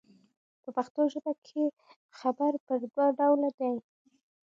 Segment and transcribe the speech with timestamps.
[0.61, 1.63] په پښتو ژبه کښي
[2.19, 3.75] خبر پر دوه ډوله دئ.